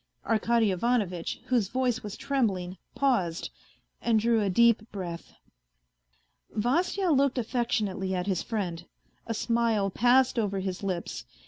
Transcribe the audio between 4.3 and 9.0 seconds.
a deep breath. Vasya looked affectionately at his friend.